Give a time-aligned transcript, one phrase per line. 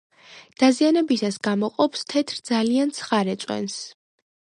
[0.61, 3.77] დაზიანებისას გამოყოფს თეთრ, ძალიან ცხარე წვენს.